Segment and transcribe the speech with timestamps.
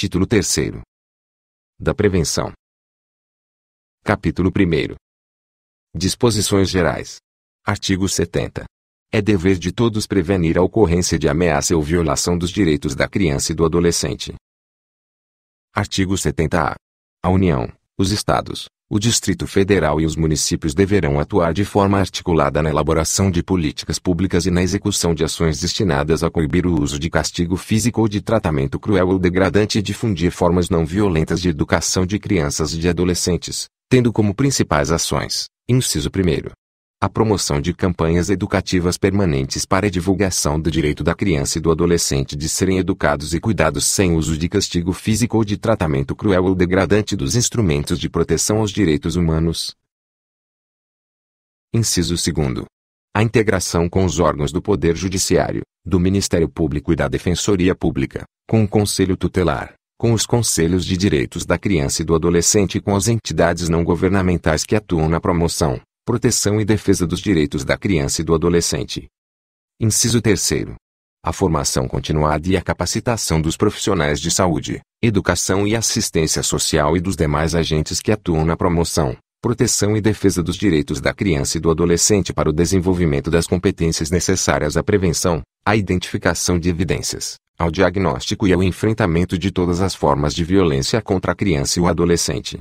[0.00, 0.80] Título 3
[1.76, 2.52] Da Prevenção.
[4.04, 4.94] Capítulo 1
[5.92, 7.16] Disposições Gerais.
[7.66, 8.64] Artigo 70.
[9.12, 13.50] É dever de todos prevenir a ocorrência de ameaça ou violação dos direitos da criança
[13.50, 14.36] e do adolescente.
[15.74, 16.76] Artigo 70-A.
[17.20, 17.66] A União,
[17.98, 23.28] os Estados, o Distrito Federal e os municípios deverão atuar de forma articulada na elaboração
[23.28, 27.56] de políticas públicas e na execução de ações destinadas a coibir o uso de castigo
[27.56, 32.20] físico ou de tratamento cruel ou degradante e difundir formas não violentas de educação de
[32.20, 36.67] crianças e de adolescentes, tendo como principais ações, inciso 1
[37.00, 41.70] a promoção de campanhas educativas permanentes para a divulgação do direito da criança e do
[41.70, 46.46] adolescente de serem educados e cuidados sem uso de castigo físico ou de tratamento cruel
[46.46, 49.76] ou degradante dos instrumentos de proteção aos direitos humanos.
[51.72, 52.64] Inciso 2.
[53.14, 58.24] A integração com os órgãos do Poder Judiciário, do Ministério Público e da Defensoria Pública,
[58.48, 62.80] com o Conselho Tutelar, com os Conselhos de Direitos da Criança e do Adolescente e
[62.80, 67.76] com as entidades não governamentais que atuam na promoção, proteção e defesa dos direitos da
[67.76, 69.10] criança e do adolescente.
[69.78, 70.74] Inciso 3.
[71.22, 77.00] A formação continuada e a capacitação dos profissionais de saúde, educação e assistência social e
[77.00, 81.60] dos demais agentes que atuam na promoção, proteção e defesa dos direitos da criança e
[81.60, 87.70] do adolescente para o desenvolvimento das competências necessárias à prevenção, à identificação de evidências, ao
[87.70, 91.86] diagnóstico e ao enfrentamento de todas as formas de violência contra a criança e o
[91.86, 92.58] adolescente.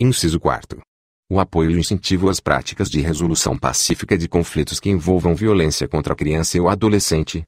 [0.00, 0.80] Inciso 4
[1.34, 5.88] o apoio e o incentivo às práticas de resolução pacífica de conflitos que envolvam violência
[5.88, 7.42] contra a criança e o adolescente.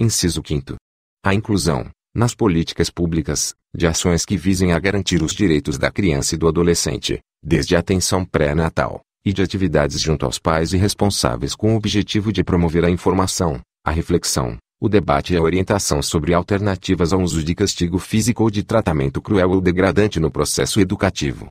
[0.00, 0.76] Inciso 5.
[1.24, 6.36] A inclusão, nas políticas públicas, de ações que visem a garantir os direitos da criança
[6.36, 11.56] e do adolescente, desde a atenção pré-natal, e de atividades junto aos pais e responsáveis
[11.56, 16.34] com o objetivo de promover a informação, a reflexão, o debate e a orientação sobre
[16.34, 21.48] alternativas ao uso de castigo físico ou de tratamento cruel ou degradante no processo educativo.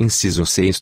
[0.00, 0.80] Inciso 6.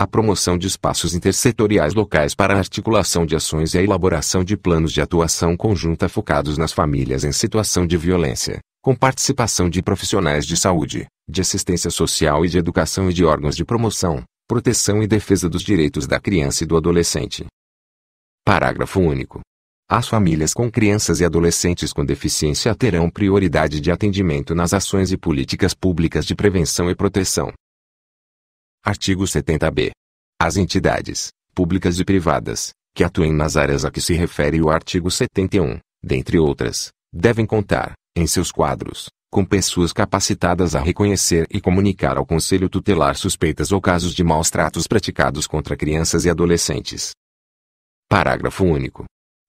[0.00, 4.56] A promoção de espaços intersetoriais locais para a articulação de ações e a elaboração de
[4.56, 10.46] planos de atuação conjunta focados nas famílias em situação de violência, com participação de profissionais
[10.46, 15.06] de saúde, de assistência social e de educação e de órgãos de promoção, proteção e
[15.06, 17.44] defesa dos direitos da criança e do adolescente.
[18.46, 19.42] Parágrafo único.
[19.90, 25.18] As famílias com crianças e adolescentes com deficiência terão prioridade de atendimento nas ações e
[25.18, 27.52] políticas públicas de prevenção e proteção,
[28.88, 29.90] Artigo 70b.
[30.40, 35.10] As entidades, públicas e privadas, que atuem nas áreas a que se refere o artigo
[35.10, 42.16] 71, dentre outras, devem contar, em seus quadros, com pessoas capacitadas a reconhecer e comunicar
[42.16, 47.10] ao Conselho Tutelar suspeitas ou casos de maus tratos praticados contra crianças e adolescentes.
[48.08, 49.04] Parágrafo único.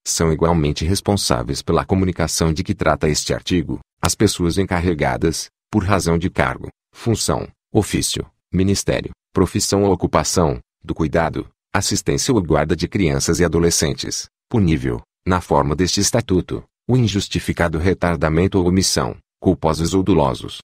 [0.05, 6.17] São igualmente responsáveis pela comunicação de que trata este artigo, as pessoas encarregadas, por razão
[6.17, 13.39] de cargo, função, ofício, ministério, profissão ou ocupação, do cuidado, assistência ou guarda de crianças
[13.39, 20.59] e adolescentes, punível, na forma deste estatuto, o injustificado retardamento ou omissão, culposos ou dolosos.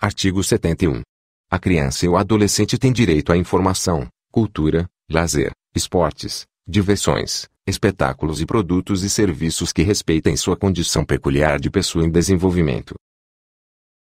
[0.00, 1.02] Artigo 71.
[1.50, 8.46] A criança e o adolescente têm direito à informação, cultura, lazer, esportes, diversões, espetáculos e
[8.46, 12.94] produtos e serviços que respeitem sua condição peculiar de pessoa em desenvolvimento.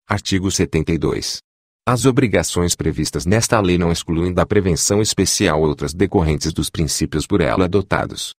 [0.07, 1.41] Artigo 72.
[1.85, 7.41] As obrigações previstas nesta lei não excluem da prevenção especial outras decorrentes dos princípios por
[7.41, 8.33] ela adotados.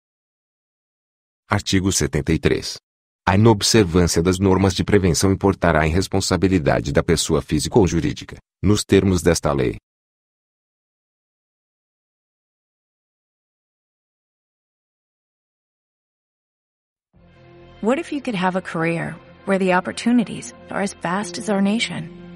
[1.49, 2.77] Artigo 73.
[3.27, 8.85] A inobservância das normas de prevenção importará em responsabilidade da pessoa física ou jurídica, nos
[8.85, 9.75] termos desta lei.
[17.81, 21.61] What if you could have a career where the opportunities are as vast as our
[21.61, 22.22] nation?